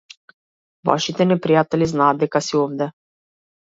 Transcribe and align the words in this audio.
Вашите 0.91 1.29
непријатели 1.33 1.91
знаат 1.95 2.25
дека 2.27 2.47
си 2.51 2.63
овде. 2.67 2.93